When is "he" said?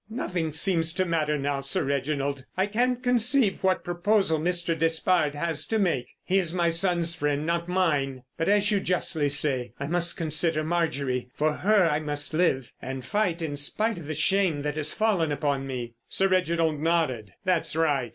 6.23-6.39